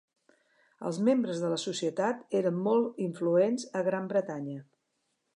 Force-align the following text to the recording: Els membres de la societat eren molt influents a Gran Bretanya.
Els 0.89 0.99
membres 1.09 1.41
de 1.43 1.51
la 1.51 1.59
societat 1.63 2.23
eren 2.39 2.57
molt 2.67 2.97
influents 3.07 3.67
a 3.81 3.83
Gran 3.89 4.07
Bretanya. 4.15 4.57